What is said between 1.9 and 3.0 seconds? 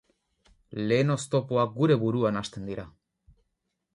buruan hasten dira.